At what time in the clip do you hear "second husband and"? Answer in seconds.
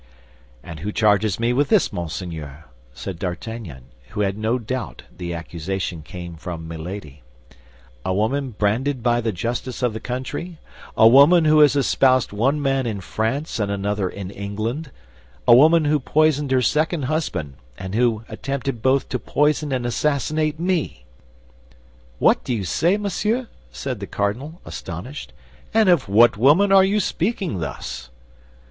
16.63-17.93